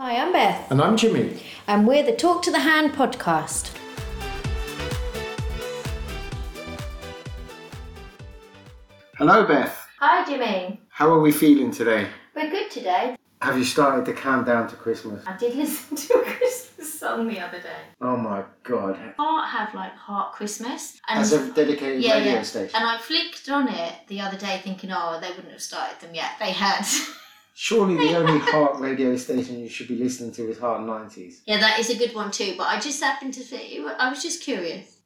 [0.00, 1.42] Hi, I'm Beth, And I'm Jimmy.
[1.66, 3.70] and we're the Talk to the Hand podcast.
[9.16, 9.76] Hello, Beth.
[9.98, 10.80] Hi, Jimmy.
[10.88, 12.06] How are we feeling today?
[12.34, 13.16] We're good today.
[13.42, 15.24] Have you started to count down to Christmas?
[15.26, 17.80] I did listen to a Christmas song the other day.
[18.00, 18.98] Oh my god.
[19.18, 22.42] Heart have like Heart Christmas, and As a dedicated yeah, radio yeah.
[22.42, 22.74] station.
[22.76, 26.14] And I flicked on it the other day, thinking, oh, they wouldn't have started them
[26.14, 26.30] yet.
[26.38, 26.84] They had.
[27.54, 31.40] Surely the only heart radio station you should be listening to is Heart 90s.
[31.46, 32.54] yeah, that is a good one too.
[32.56, 33.84] But I just happened to see.
[33.98, 34.96] I was just curious.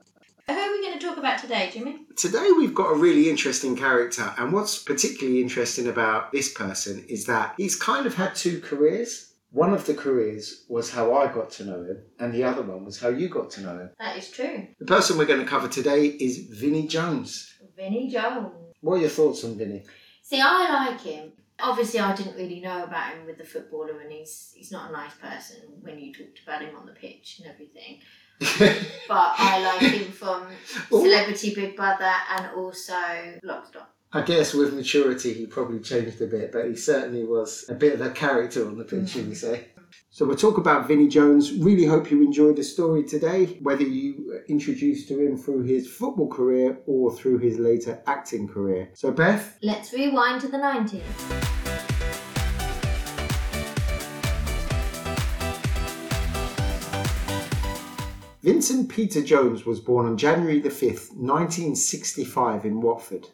[0.46, 2.00] Who are we going to talk about today, Jimmy?
[2.16, 7.24] Today we've got a really interesting character, and what's particularly interesting about this person is
[7.26, 9.32] that he's kind of had two careers.
[9.52, 12.84] One of the careers was how I got to know him, and the other one
[12.84, 13.90] was how you got to know him.
[13.98, 14.66] That is true.
[14.80, 17.54] The person we're going to cover today is Vinnie Jones.
[17.76, 18.52] Vinnie Jones.
[18.80, 19.84] What are your thoughts on Vinnie?
[20.22, 21.32] See, I like him.
[21.60, 24.92] Obviously, I didn't really know about him with the footballer, and he's he's not a
[24.92, 28.00] nice person when you talked about him on the pitch and everything.
[29.06, 30.46] But I like him from
[30.88, 32.94] Celebrity Big Brother and also
[33.44, 33.86] Lockstock.
[34.12, 37.94] I guess with maturity, he probably changed a bit, but he certainly was a bit
[37.94, 39.08] of a character on the pitch, mm.
[39.08, 39.66] should we say.
[40.14, 41.52] So we'll talk about Vinnie Jones.
[41.54, 45.88] Really hope you enjoyed the story today, whether you were introduced to him through his
[45.88, 48.90] football career or through his later acting career.
[48.94, 51.02] So Beth, Let's rewind to the 90s.
[58.44, 63.26] Vincent Peter Jones was born on January the 5th, 1965 in Watford.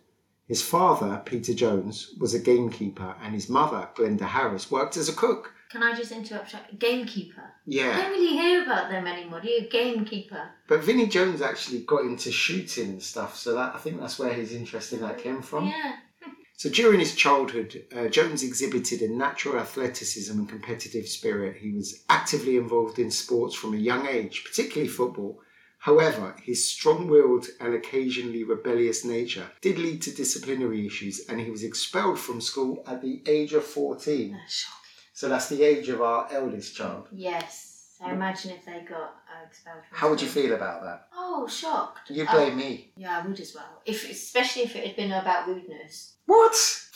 [0.49, 5.13] His father, Peter Jones, was a gamekeeper and his mother, Glenda Harris, worked as a
[5.13, 5.53] cook.
[5.71, 6.55] Can I just interrupt?
[6.79, 7.45] Gamekeeper.
[7.65, 7.91] Yeah.
[7.91, 9.69] I don't really hear about them anymore, do you?
[9.69, 10.51] Gamekeeper.
[10.67, 14.33] But Vinnie Jones actually got into shooting and stuff, so that I think that's where
[14.33, 15.69] his interest in that came from.
[15.69, 15.97] Yeah.
[16.57, 21.57] So during his childhood, uh, Jones exhibited a natural athleticism and competitive spirit.
[21.57, 25.41] He was actively involved in sports from a young age, particularly football.
[25.79, 31.63] However, his strong-willed and occasionally rebellious nature did lead to disciplinary issues, and he was
[31.63, 34.33] expelled from school at the age of 14.
[34.33, 34.80] That's shocking.
[35.21, 37.07] So that's the age of our eldest child.
[37.13, 37.97] Yes.
[37.99, 40.45] So imagine if they got uh, expelled from How would you school.
[40.45, 41.09] feel about that?
[41.15, 42.09] Oh, shocked.
[42.09, 42.93] You blame me.
[42.97, 43.83] Yeah, I would as well.
[43.85, 46.15] If especially if it had been about rudeness.
[46.25, 46.55] What?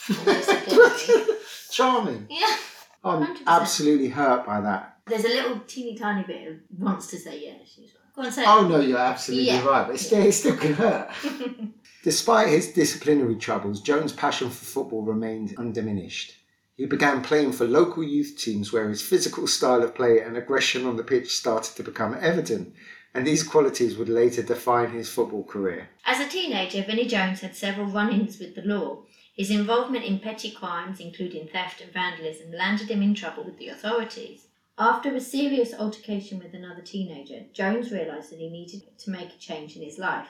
[1.71, 2.25] Charming.
[2.27, 2.55] Yeah.
[3.03, 3.41] I'm 100%.
[3.45, 4.97] absolutely hurt by that.
[5.05, 7.79] There's a little teeny tiny bit of wants to say yes.
[8.15, 8.41] Go on, say.
[8.41, 8.47] it.
[8.47, 9.63] Oh no, you're absolutely Yeah.
[9.67, 11.11] right, but it still, it still can hurt.
[12.03, 16.37] Despite his disciplinary troubles, Jones' passion for football remained undiminished.
[16.77, 20.85] He began playing for local youth teams where his physical style of play and aggression
[20.85, 22.73] on the pitch started to become evident,
[23.13, 25.87] and these qualities would later define his football career.
[26.05, 29.03] As a teenager, Vinnie Jones had several run-ins with the law.
[29.37, 33.69] His involvement in petty crimes, including theft and vandalism, landed him in trouble with the
[33.69, 34.47] authorities.
[34.77, 39.37] After a serious altercation with another teenager, Jones realised that he needed to make a
[39.37, 40.27] change in his life.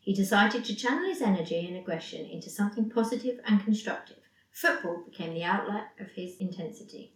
[0.00, 4.21] He decided to channel his energy and aggression into something positive and constructive.
[4.52, 7.12] Football became the outlet of his intensity.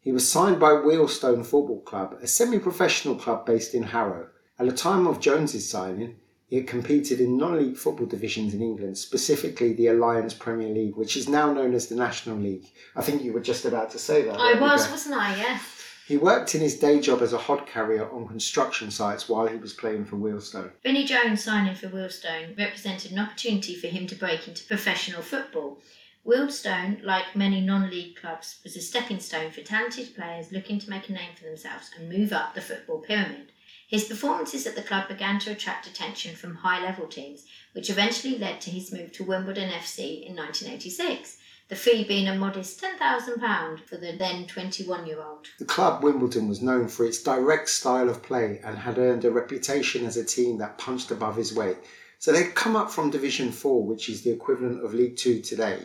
[0.00, 4.28] He was signed by Wealdstone Football Club, a semi professional club based in Harrow.
[4.58, 8.60] At the time of Jones's signing, he had competed in non league football divisions in
[8.60, 12.66] England, specifically the Alliance Premier League, which is now known as the National League.
[12.96, 14.36] I think you were just about to say that.
[14.38, 15.36] I was, wasn't I?
[15.36, 15.62] Yes.
[16.08, 19.58] He worked in his day job as a hod carrier on construction sites while he
[19.58, 20.72] was playing for Wealdstone.
[20.82, 25.78] Vinnie Jones signing for Wealdstone represented an opportunity for him to break into professional football.
[26.26, 30.90] Wealdstone, like many non league clubs, was a stepping stone for talented players looking to
[30.90, 33.52] make a name for themselves and move up the football pyramid.
[33.88, 38.38] His performances at the club began to attract attention from high level teams, which eventually
[38.38, 41.38] led to his move to Wimbledon FC in 1986,
[41.68, 45.46] the fee being a modest £10,000 for the then 21 year old.
[45.58, 49.30] The club Wimbledon was known for its direct style of play and had earned a
[49.30, 51.78] reputation as a team that punched above his weight.
[52.18, 55.80] So they'd come up from Division 4, which is the equivalent of League 2 today,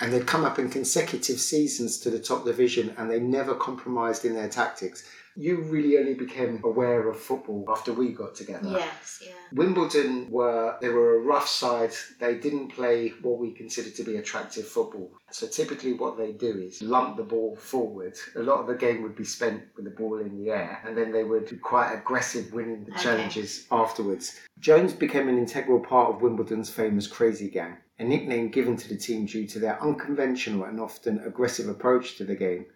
[0.00, 4.24] and they'd come up in consecutive seasons to the top division and they never compromised
[4.24, 5.04] in their tactics.
[5.36, 8.70] You really only became aware of football after we got together.
[8.70, 9.32] Yes, yeah.
[9.52, 11.92] Wimbledon were they were a rough side.
[12.18, 15.12] They didn't play what we consider to be attractive football.
[15.30, 18.14] So typically, what they do is lump the ball forward.
[18.34, 20.98] A lot of the game would be spent with the ball in the air, and
[20.98, 23.02] then they would be quite aggressive, winning the Okay.
[23.04, 24.40] challenges afterwards.
[24.58, 28.96] Jones became an integral part of Wimbledon's famous Crazy Gang, a nickname given to the
[28.96, 32.66] team due to their unconventional and often aggressive approach to the game.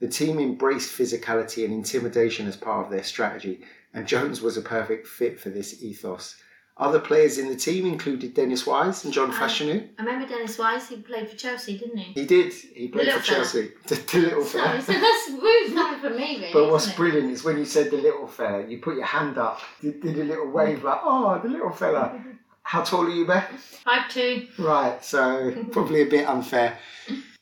[0.00, 3.60] The team embraced physicality and intimidation as part of their strategy,
[3.92, 6.36] and Jones was a perfect fit for this ethos.
[6.78, 9.34] Other players in the team included Dennis Wise and John Oh.
[9.34, 9.86] Fashanu.
[9.98, 12.12] I remember Dennis Wise, he played for Chelsea, didn't he?
[12.18, 12.54] He did.
[12.54, 13.36] He played for fella.
[13.36, 13.72] Chelsea.
[13.86, 14.80] The, the little fella.
[14.80, 16.50] so that's rude from me, really.
[16.54, 19.60] But what's brilliant is when you said the little fella, you put your hand up,
[19.82, 22.18] you did a little wave like, oh, the little fella.
[22.62, 23.80] How tall are you, Beth?
[23.84, 24.46] Five two.
[24.58, 26.78] Right, so probably a bit unfair.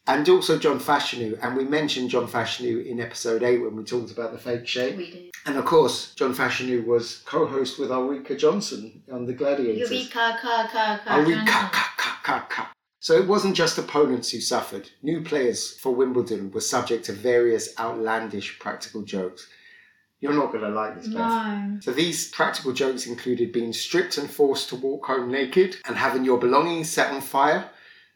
[0.06, 4.10] And also John Fashanu, and we mentioned John Fashanu in episode 8 when we talked
[4.10, 4.96] about the fake shape.
[4.96, 5.30] We do.
[5.44, 9.90] And of course, John Fashanu was co host with Ulrika Jonsson on The Gladiators.
[9.90, 12.72] Eureka, ka, ka, ka, Ulrika, ka, ka, ka, ka.
[13.00, 14.90] So it wasn't just opponents who suffered.
[15.02, 19.46] New players for Wimbledon were subject to various outlandish practical jokes.
[20.20, 21.06] You're not going to like this.
[21.06, 21.78] No.
[21.80, 26.24] So these practical jokes included being stripped and forced to walk home naked and having
[26.24, 27.70] your belongings set on fire,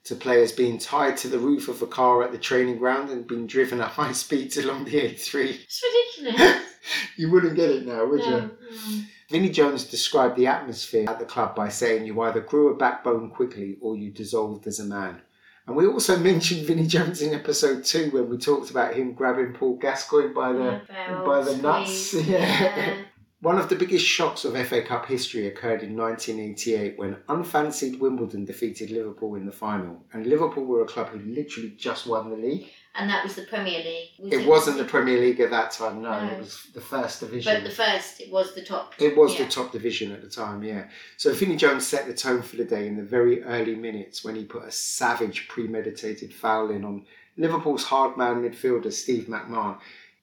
[0.04, 3.26] to players being tied to the roof of a car at the training ground and
[3.26, 5.60] being driven at high speeds along the A3.
[5.62, 5.82] It's
[6.19, 6.62] ridiculous.
[7.16, 8.40] you wouldn't get it now, would no, you?
[8.40, 9.02] no.
[9.31, 13.31] Vinnie Jones described the atmosphere at the club by saying you either grew a backbone
[13.31, 15.22] quickly or you dissolved as a man.
[15.66, 19.52] And we also mentioned Vinnie Jones in episode two when we talked about him grabbing
[19.52, 22.14] Paul Gascoigne by the Yeah, by the nuts.
[22.26, 22.94] Yeah.
[23.42, 28.44] One of the biggest shocks of FA Cup history occurred in 1988 when unfancied Wimbledon
[28.44, 30.04] defeated Liverpool in the final.
[30.12, 32.68] And Liverpool were a club who literally just won the league.
[32.94, 34.10] And that was the Premier League.
[34.20, 36.32] Was It wasn't the Premier League at that time, no, No.
[36.34, 37.52] it was the first division.
[37.52, 38.94] But the first, it was the top.
[39.00, 39.46] It was Yeah.
[39.46, 40.84] the top division at the time, yeah.
[41.16, 44.36] So Vinnie Jones set the tone for the day in the very early minutes when
[44.36, 47.06] he put a savage, premeditated foul in on
[47.36, 49.78] Liverpool's hard man midfielder Steve McMahon.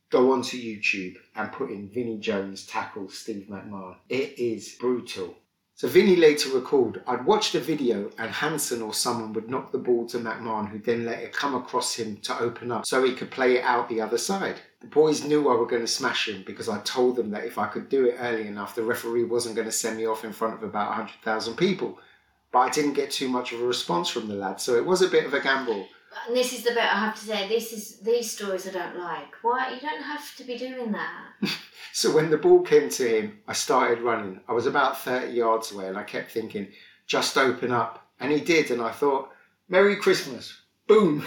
[0.09, 3.95] Go onto YouTube and put in Vinnie Jones tackles Steve McMahon.
[4.09, 5.35] It is brutal.
[5.75, 9.77] So Vinnie later recalled, I'd watch the video and Hansen or someone would knock the
[9.77, 13.13] ball to McMahon who then let it come across him to open up so he
[13.13, 14.59] could play it out the other side.
[14.81, 17.59] The boys knew I were going to smash him because I told them that if
[17.59, 20.33] I could do it early enough, the referee wasn't going to send me off in
[20.33, 21.99] front of about 100,000 people.
[22.51, 25.03] But I didn't get too much of a response from the lad, so it was
[25.03, 25.87] a bit of a gamble.
[26.27, 27.47] And this is the bit I have to say.
[27.47, 29.33] This is these stories I don't like.
[29.41, 31.25] Why you don't have to be doing that?
[31.91, 34.39] So when the ball came to him, I started running.
[34.47, 36.67] I was about 30 yards away and I kept thinking,
[37.07, 38.07] just open up.
[38.19, 39.31] And he did, and I thought,
[39.67, 40.55] Merry Christmas.
[40.87, 41.25] Boom.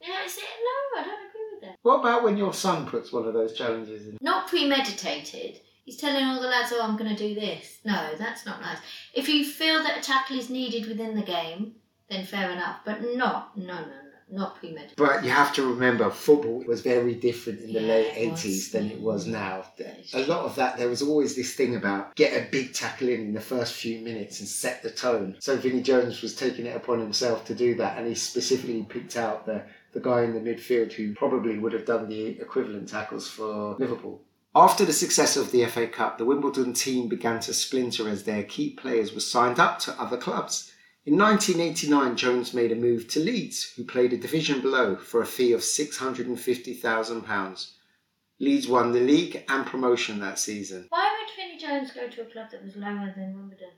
[0.00, 1.00] Yeah, I said no.
[1.00, 1.76] I don't agree with that.
[1.82, 4.18] What about when your son puts one of those challenges in?
[4.20, 5.60] Not premeditated.
[5.84, 8.78] He's telling all the lads, "Oh, I'm going to do this." No, that's not nice.
[9.14, 11.74] If you feel that a tackle is needed within the game,
[12.08, 12.80] then fair enough.
[12.84, 14.01] But not, no, no, no,
[14.32, 14.96] not premeditated.
[14.96, 18.90] But you have to remember, football was very different in the Yeah, late 80s than
[18.90, 19.64] it was now.
[20.14, 23.20] A lot of that, there was always this thing about get a big tackle in
[23.20, 25.36] in the first few minutes and set the tone.
[25.38, 29.16] So Vinnie Jones was taking it upon himself to do that, and he specifically picked
[29.16, 29.62] out the,
[29.92, 34.22] the guy in the midfield who probably would have done the equivalent tackles for Liverpool.
[34.54, 38.42] After the success of the FA Cup, the Wimbledon team began to splinter as their
[38.42, 40.71] key players were signed up to other clubs.
[41.04, 45.26] In 1989, Jones made a move to Leeds, who played a division below for a
[45.26, 47.70] fee of £650,000.
[48.38, 50.86] Leeds won the league and promotion that season.
[50.90, 53.72] Why would Vinnie Jones go to a club that was lower than Wimbledon?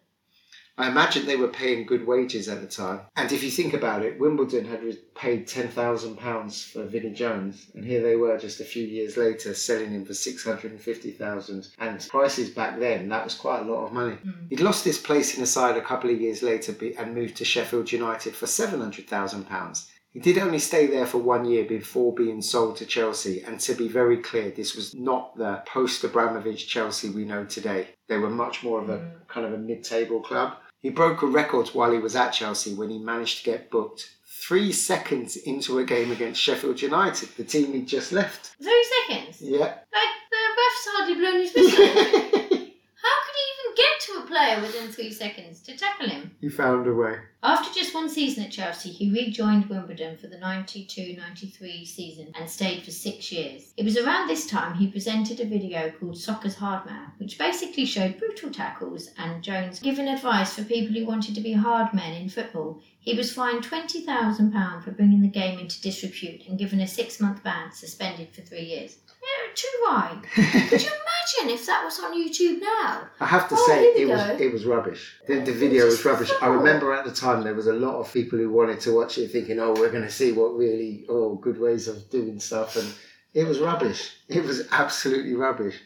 [0.77, 3.03] I imagine they were paying good wages at the time.
[3.15, 4.81] And if you think about it, Wimbledon had
[5.15, 9.91] paid £10,000 for Vinnie Jones, and here they were just a few years later selling
[9.91, 14.17] him for 650000 And prices back then, that was quite a lot of money.
[14.27, 14.51] Mm.
[14.51, 17.45] He'd lost his place in the side a couple of years later and moved to
[17.45, 19.87] Sheffield United for £700,000.
[20.13, 23.75] He did only stay there for one year before being sold to Chelsea, and to
[23.75, 27.89] be very clear, this was not the post Abramovich Chelsea we know today.
[28.09, 29.11] They were much more of a Mm.
[29.29, 30.55] kind of a mid table club.
[30.85, 34.11] He broke a record while he was at Chelsea when he managed to get booked
[34.27, 38.55] three seconds into a game against Sheffield United, the team he'd just left.
[38.63, 39.41] Three seconds.
[39.41, 39.61] Yeah.
[39.61, 41.87] Like the ref's hardly blown his whistle.
[41.87, 46.35] How could he even get to a player within three seconds to tackle him?
[46.41, 47.19] he found a way.
[47.45, 52.51] After just one season at Chelsea, he rejoined Wimbledon for the 92 93 season and
[52.51, 53.73] stayed for six years.
[53.77, 57.85] It was around this time he presented a video called Soccer's Hard Man, which basically
[57.87, 62.15] showed brutal tackles and Jones giving advice for people who wanted to be hard men
[62.15, 62.81] in football.
[62.99, 67.45] He was fined £20,000 for bringing the game into disrepute and given a six month
[67.45, 68.97] ban, suspended for three years.
[69.23, 70.23] Yeah, too right.
[70.71, 70.91] Could you
[71.39, 73.09] imagine if that was on YouTube now?
[73.21, 74.37] I have to Oh, say, it was go.
[74.45, 75.17] it was rubbish.
[75.27, 76.31] The, the video was rubbish.
[76.43, 79.19] I remember at the time there was a lot of people who wanted to watch
[79.19, 82.77] it, thinking, "Oh, we're going to see what really oh good ways of doing stuff,"
[82.77, 82.93] and
[83.33, 84.17] it was rubbish.
[84.29, 85.77] It was absolutely rubbish.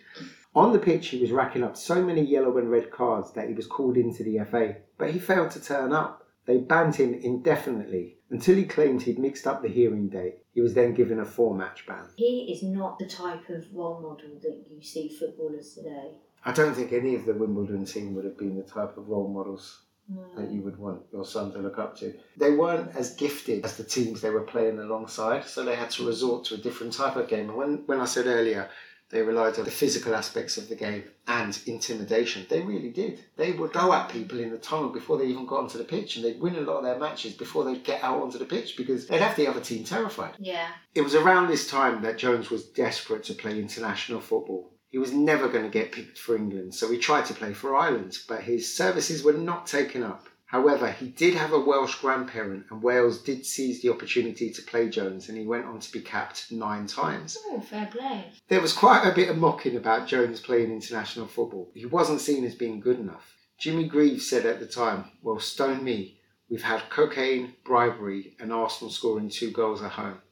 [0.55, 3.55] On the pitch, he was racking up so many yellow and red cards that he
[3.55, 6.25] was called into the FA, but he failed to turn up.
[6.49, 10.39] They banned him indefinitely until he claimed he'd mixed up the hearing date.
[10.55, 12.07] He was then given a four-match ban.
[12.17, 16.13] He is not the type of role model that you see footballers today.
[16.47, 19.29] I don't think any of the Wimbledon team would have been the type of role
[19.29, 20.37] models Mm.
[20.37, 22.15] that you would want your son to look up to.
[22.39, 26.07] They weren't as gifted as the teams they were playing alongside, so they had to
[26.07, 27.51] resort to a different type of game.
[27.51, 28.71] And when, when I said earlier,
[29.11, 32.47] they relied on the physical aspects of the game and intimidation.
[32.49, 33.21] They really did.
[33.37, 36.17] They would go at people in the tunnel before they even got onto the pitch,
[36.17, 38.77] and they'd win a lot of their matches before they'd get out onto the pitch
[38.77, 40.35] because they'd have the other team terrified.
[40.39, 40.69] Yeah.
[40.95, 44.73] It was around this time that Jones was desperate to play international football.
[44.91, 47.77] He was never going to get picked for England, so he tried to play for
[47.77, 50.27] Ireland, but his services were not taken up.
[50.49, 54.89] However, he did have a Welsh grandparent, and Wales did seize the opportunity to play
[54.89, 57.37] Jones, and he went on to be capped nine times.
[57.49, 58.33] Oh, fair play.
[58.49, 61.71] There was quite a bit of mocking about Jones playing international football.
[61.75, 63.37] He wasn't seen as being good enough.
[63.59, 66.19] Jimmy Greaves said at the time, Well, stone me.
[66.49, 70.23] We've had cocaine, bribery, and Arsenal scoring two goals at home.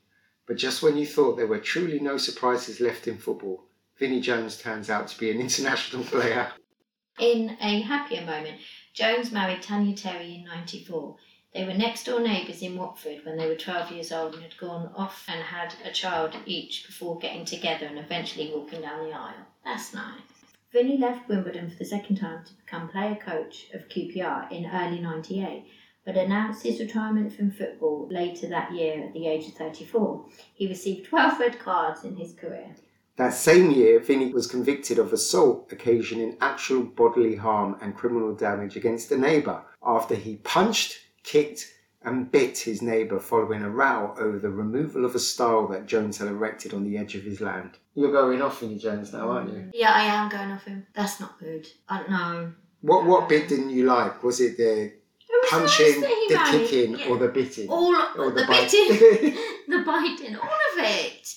[0.47, 3.67] But just when you thought there were truly no surprises left in football,
[3.99, 6.53] Vinnie Jones turns out to be an international player.
[7.19, 8.61] In a happier moment,
[8.97, 11.17] Jones married Tanya Terry in 94.
[11.53, 14.57] They were next door neighbours in Watford when they were 12 years old and had
[14.57, 19.13] gone off and had a child each before getting together and eventually walking down the
[19.13, 19.35] aisle.
[19.67, 20.23] That's nice.
[20.73, 25.01] Vinnie left Wimbledon for the second time to become player coach of QPR in early
[25.01, 25.67] 98,
[26.07, 30.25] but announced his retirement from football later that year at the age of 34.
[30.55, 32.75] He received 12 red cards in his career.
[33.17, 38.77] That same year, Vinnie was convicted of assault occasioning actual bodily harm and criminal damage
[38.77, 41.73] against a neighbour after he punched, kicked,
[42.05, 46.19] and bit his neighbour following a row over the removal of a stile that Jones
[46.19, 47.79] had erected on the edge of his land.
[47.95, 49.71] You're going off, Vinnie Jones, now, aren't you?
[49.73, 50.87] Yeah, I am going off him.
[50.95, 51.67] That's not good.
[51.89, 52.53] I don't know.
[52.83, 54.23] What what bit didn't you like?
[54.23, 54.93] Was it the It
[55.29, 57.09] was punching, nice the kicking, yeah.
[57.09, 57.69] or the biting?
[57.69, 58.71] all Or the, bite?
[58.71, 59.37] biting,
[59.69, 61.35] the biting, all of it.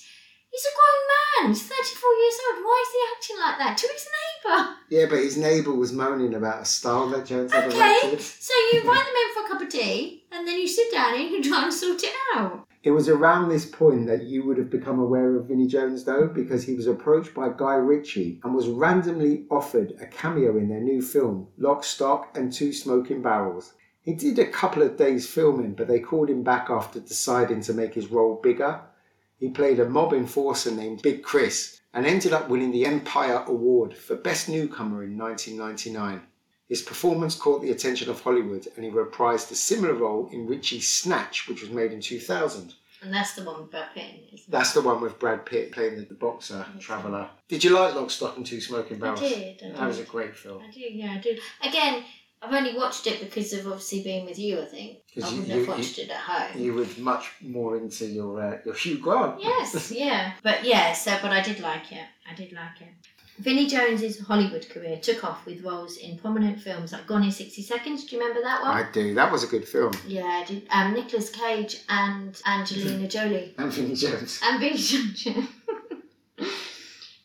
[0.59, 1.53] He's a grown man.
[1.53, 2.65] He's 34 years old.
[2.65, 4.75] Why is he acting like that to his neighbour?
[4.89, 8.19] yeah, but his neighbour was moaning about a stile that Jones had Okay, erected.
[8.21, 11.13] so you invite them in for a cup of tea, and then you sit down
[11.15, 12.65] and you try and sort it out.
[12.83, 16.27] It was around this point that you would have become aware of Vinnie Jones, though,
[16.27, 20.81] because he was approached by Guy Ritchie and was randomly offered a cameo in their
[20.81, 23.75] new film, Lock, Stock, and Two Smoking Barrels.
[24.01, 27.73] He did a couple of days filming, but they called him back after deciding to
[27.73, 28.81] make his role bigger.
[29.39, 33.96] He played a mob enforcer named Big Chris and ended up winning the Empire Award
[33.96, 36.22] for Best Newcomer in 1999.
[36.67, 40.88] His performance caught the attention of Hollywood and he reprised a similar role in Ritchie's
[40.88, 42.75] Snatch, which was made in 2000.
[43.01, 45.72] And that's the one with Brad Pitt, in, isn't That's the one with Brad Pitt
[45.72, 47.29] playing the, the boxer traveller.
[47.48, 49.03] Did you like Lock, Stock and Two Smoking it?
[49.03, 49.19] I Barrels?
[49.22, 49.63] did.
[49.63, 50.62] I That was a great film.
[50.62, 51.38] I do, yeah, I do.
[51.63, 52.03] Again,
[52.41, 55.00] I've only watched it because of obviously being with you, I think.
[55.15, 56.62] I you- wouldn't you- have watched it at home.
[56.62, 59.41] You were much more into your uh, your Hugh Grant.
[59.41, 60.34] Yes, yeah.
[60.41, 62.05] But yeah, so but I did like it.
[62.29, 62.88] I did like it.
[63.39, 67.62] Vinnie Jones's Hollywood career took off with roles in prominent films like Gone in 60
[67.62, 68.03] Seconds.
[68.03, 68.72] Do you remember that one?
[68.72, 69.13] I do.
[69.15, 69.93] That was a good film.
[70.05, 70.67] Yeah, I did.
[70.69, 73.55] Um, Nicolas Cage and Angelina Jolie.
[73.58, 74.41] Anthony Jones.
[74.43, 75.48] And Vinnie Jones.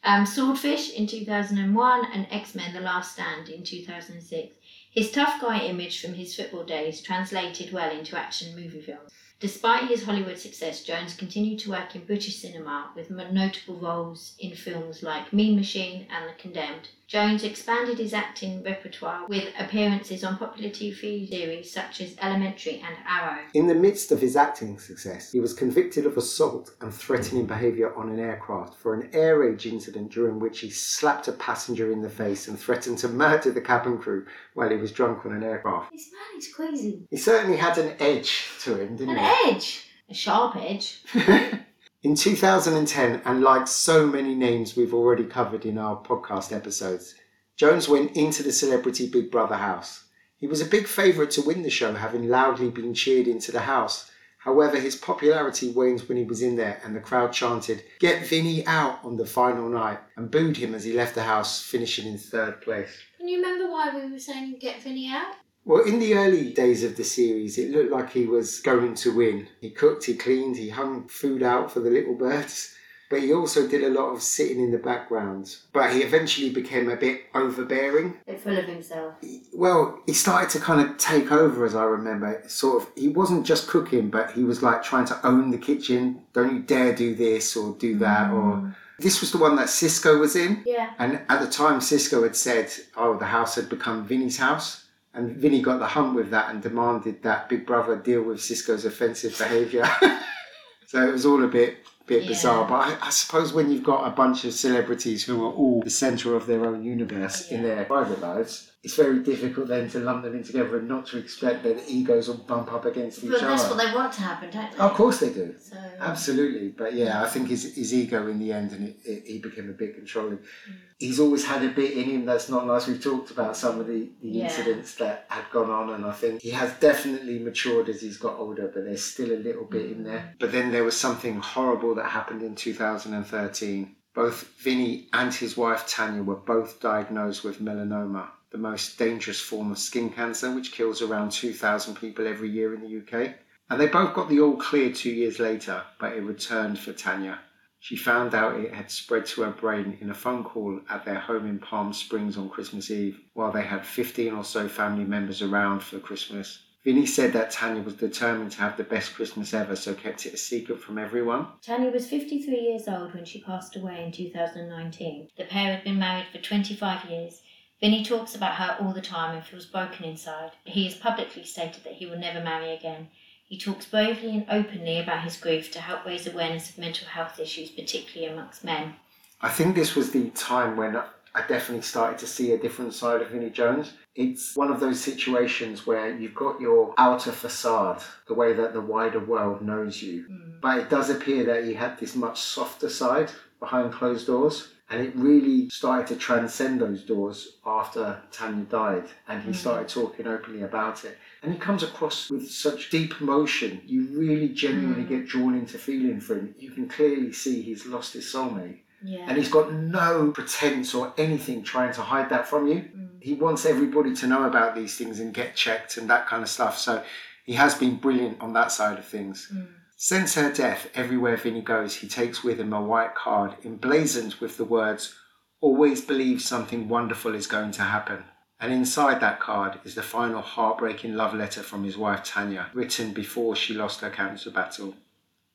[0.05, 4.55] um, Swordfish in 2001 and X Men The Last Stand in 2006.
[4.95, 9.11] His tough guy image from his football days translated well into action movie films.
[9.41, 14.55] Despite his Hollywood success, Jones continued to work in British cinema with notable roles in
[14.55, 16.91] films like Mean Machine and The Condemned.
[17.15, 22.97] Jones expanded his acting repertoire with appearances on popular TV series such as Elementary and
[23.07, 23.39] Arrow.
[23.55, 27.95] In the midst of his acting success, he was convicted of assault and threatening behaviour
[27.95, 32.03] on an aircraft for an air rage incident during which he slapped a passenger in
[32.03, 35.45] the face and threatened to murder the cabin crew while he was drunk on an
[35.45, 35.93] aircraft.
[35.93, 37.07] This man is crazy.
[37.11, 39.51] He certainly had an edge to him, didn't An he?
[39.51, 39.89] An edge.
[40.11, 40.99] A sharp edge.
[42.05, 47.15] In 2010, and like so many names we've already covered in our podcast episodes,
[47.57, 50.05] Jones went into the celebrity Big Brother house.
[50.37, 53.61] He was a big favourite to win the show, having loudly been cheered into the
[53.61, 54.11] house.
[54.37, 58.67] However, his popularity waned when he was in there, and the crowd chanted, Get Vinnie
[58.67, 62.19] out on the final night, and booed him as he left the house, finishing in
[62.19, 62.95] third place.
[63.17, 65.37] Can you remember why we were saying get Vinnie out?
[65.67, 69.17] Well, in the early days of the series, it looked like he was going to
[69.17, 69.49] win.
[69.61, 72.75] He cooked, he cleaned, he hung food out for the little birds,
[73.09, 75.57] but he also did a lot of sitting in the background.
[75.73, 78.19] But he eventually became a bit overbearing.
[78.27, 79.15] Bit full of himself.
[79.55, 82.43] Well, he started to kind of take over, as I remember.
[82.47, 86.23] Sort of, he wasn't just cooking, but he was like trying to own the kitchen.
[86.35, 88.31] Don't you dare do this or do that.
[88.31, 88.75] Or mm.
[88.99, 90.63] this was the one that Sisqó was in.
[90.67, 90.93] Yeah.
[90.99, 94.84] And at the time, Sisqó had said, "Oh, the house had become Vinnie's house,"
[95.15, 98.85] and Vinnie got the hump with that and demanded that Big Brother deal with Sisqó's
[98.85, 99.89] offensive behaviour.
[100.87, 102.29] so it was all a bit bit Yeah.
[102.29, 102.69] bizarre.
[102.69, 105.91] But I, I suppose when you've got a bunch of celebrities who are all the
[105.91, 110.23] centre of their own universe in their private lives, it's very difficult then to lump
[110.25, 113.41] them in together and not to expect that egos will bump up against each But
[113.41, 113.77] that's other.
[113.77, 114.77] what they want to happen, don't they?
[114.79, 115.55] Of course they do.
[115.59, 119.23] So, Absolutely, but yeah, I think his, his ego in the end, and it, it,
[119.27, 120.37] he became a bit controlling.
[120.37, 120.75] Mm.
[120.99, 122.87] He's always had a bit in him that's not nice.
[122.87, 124.45] We've talked about some of the, the Yeah.
[124.45, 128.37] incidents that had gone on, and I think he has definitely matured as he's got
[128.39, 130.35] older, but there's still a little bit in there.
[130.39, 133.97] But then there was something horrible that happened in 2013.
[134.15, 139.73] Both Vinnie and his wife Tanya were both diagnosed with melanoma, the most dangerous form
[139.73, 143.35] of skin cancer, which kills around 2,000 people every year in the UK.
[143.71, 147.41] And they both got the all clear two years later, but it returned for Tanya.
[147.81, 151.19] She found out it had spread to her brain in a phone call at their
[151.19, 155.43] home in Palm Springs on Christmas Eve, while they had 15 or so family members
[155.43, 156.61] around for Christmas.
[156.85, 160.35] Vinnie said that Tanya was determined to have the best Christmas ever, so kept it
[160.35, 161.47] a secret from everyone.
[161.63, 165.29] Tanya was 53 years old when she passed away in 2019.
[165.39, 167.41] The pair had been married for 25 years.
[167.81, 170.53] Vinnie talks about her all the time and feels broken inside.
[170.65, 173.09] He has publicly stated that he will never marry again.
[173.47, 177.41] He talks bravely and openly about his grief to help raise awareness of mental health
[177.41, 178.97] issues, particularly amongst men.
[179.41, 181.01] I think this was the time when
[181.35, 183.95] I definitely started to see a different side of Vinnie Jones.
[184.15, 188.81] It's one of those situations where you've got your outer facade, the way that the
[188.81, 190.61] wider world knows you, mm.
[190.61, 194.69] but it does appear that he had this much softer side behind closed doors.
[194.91, 199.57] And it really started to transcend those doors after Tanya died, and he mm.
[199.57, 201.17] started talking openly about it.
[201.43, 203.81] And he comes across with such deep emotion.
[203.87, 205.09] You really genuinely mm.
[205.09, 206.55] get drawn into feeling for him.
[206.59, 208.81] You can clearly see he's lost his soulmate.
[209.05, 209.27] Yeah.
[209.29, 212.77] And he's got no pretense or anything trying to hide that from you.
[212.77, 213.09] Mm.
[213.21, 216.49] He wants everybody to know about these things and get checked and that kind of
[216.49, 216.79] stuff.
[216.79, 217.03] So
[217.45, 219.51] he has been brilliant on that side of things.
[219.55, 219.69] Mm.
[219.97, 224.57] Since her death, everywhere Vinnie goes, he takes with him a white card emblazoned with
[224.57, 225.15] the words,
[225.61, 228.25] Always believe something wonderful is going to happen.
[228.61, 233.13] And inside that card is the final heartbreaking love letter from his wife Tanya, written
[233.13, 234.95] before she lost her cancer battle.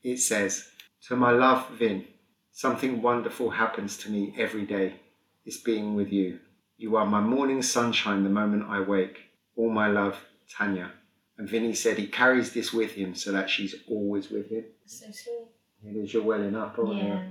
[0.02, 0.70] It says,
[1.08, 2.06] To my love, Vin,
[2.52, 4.96] something wonderful happens to me every day.
[5.46, 6.40] It's being with you.
[6.78, 9.18] You are my morning sunshine the moment I wake.
[9.56, 10.18] All my love,
[10.50, 10.92] Tanya.
[11.38, 14.66] And Vinnie said he carries this with him so that she's always with him.
[14.86, 15.48] So sweet.
[15.84, 17.08] It is you're welling up, aren't you?
[17.08, 17.24] Yeah.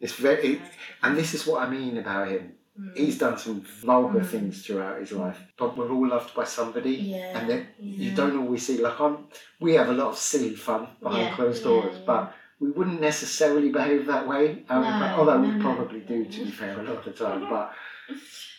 [0.00, 0.60] It's very, it,
[1.02, 2.52] and this is what I mean about him.
[2.96, 7.38] He's done some vulgar things throughout his life, but we're all loved by somebody, Yeah,
[7.38, 8.78] and that you don't always see.
[8.78, 9.28] Like I'm,
[9.60, 12.02] we have a lot of silly fun behind Yeah, closed yeah, doors, yeah.
[12.04, 14.46] but we wouldn't necessarily behave that way.
[14.48, 15.62] Mean, No, but- although we no, no.
[15.74, 17.48] probably do, to be fair, a lot of the time.
[17.48, 17.72] But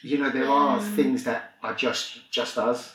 [0.01, 2.94] you know, there are Um, things that are just just us.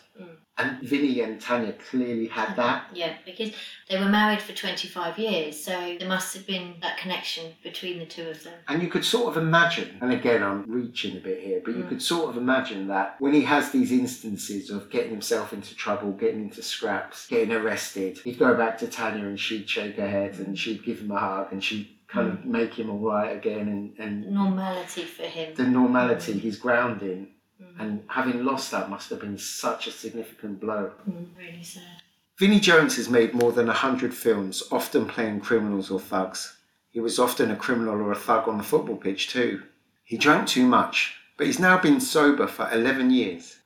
[0.61, 2.85] And Vinnie and Tanya clearly had that.
[2.93, 3.53] Yeah, because
[3.89, 8.07] they were married for 25 years, so there must have been that connection between the
[8.07, 8.55] two of them.
[8.69, 11.85] And you could sort of imagine, and again, I'm reaching a bit here, but you
[11.85, 11.89] Mm.
[11.89, 16.13] could sort of imagine that when he has these instances of getting himself into trouble,
[16.13, 20.35] getting into scraps, getting arrested, he'd go back to Tanya and she'd shake her head
[20.39, 23.69] and she'd give him a hug and she'd kind of make him all right again
[23.69, 25.55] and, and Normality for him.
[25.55, 27.29] the normality, he's grounding.
[27.61, 27.81] Mm.
[27.81, 30.93] And having lost that must have been such a significant blow.
[31.09, 32.03] Mm, really sad.
[32.39, 36.57] Vinnie Jones has made more than 100 films, often playing criminals or thugs.
[36.89, 39.63] He was often a criminal or a thug on the football pitch too.
[40.05, 43.59] He drank too much, but he's now been sober for 11 years.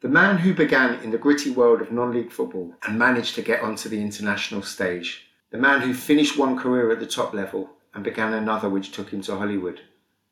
[0.00, 3.42] The man who began in the gritty world of non league football and managed to
[3.42, 5.26] get onto the international stage.
[5.50, 9.10] The man who finished one career at the top level and began another which took
[9.10, 9.80] him to Hollywood.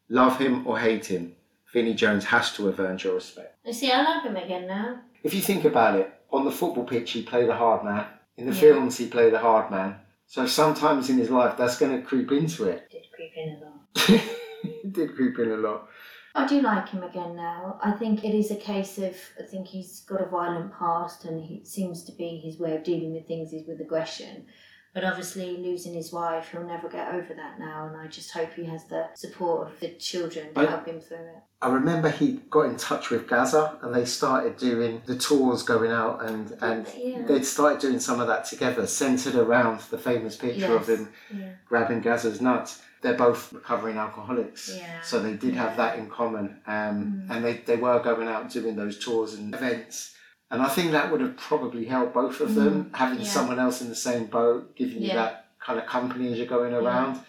[0.08, 1.34] Love him or hate him,
[1.72, 3.56] Vinnie Jones has to have earned your respect.
[3.64, 5.00] You see, I like him again now.
[5.22, 8.06] If you think about it, on the football pitch he played a hard man.
[8.36, 8.60] In the Yeah.
[8.60, 9.96] films he played a hard man.
[10.26, 12.88] So sometimes in his life that's going to creep into it.
[12.90, 14.20] Did creep in a lot.
[14.64, 15.88] it did creep in a lot.
[16.34, 17.78] I do like him again now.
[17.82, 21.42] I think it is a case of I think he's got a violent past, and
[21.42, 24.46] he it seems to be his way of dealing with things is with aggression.
[24.96, 28.54] But obviously, losing his wife, he'll never get over that now, and I just hope
[28.54, 31.42] he has the support of the children to I- help him through it.
[31.60, 35.90] I remember he got in touch with Gazza and they started doing the tours going
[35.90, 37.22] out and, and Yeah.
[37.26, 40.98] they'd started doing some of that together, centered around the famous picture of Yes.
[40.98, 41.48] him Yeah.
[41.68, 42.80] grabbing Gazza's nuts.
[43.02, 44.74] They're both recovering alcoholics.
[44.78, 45.02] Yeah.
[45.02, 46.58] So they did have that in common.
[46.66, 47.30] Um, Mm.
[47.36, 50.14] And they, they were going out doing those tours and events.
[50.50, 53.24] And I think that would have probably helped both of them, having Mm.
[53.24, 53.30] Yeah.
[53.30, 56.72] someone else in the same boat, giving you that kind of company as you're going
[56.72, 57.20] around.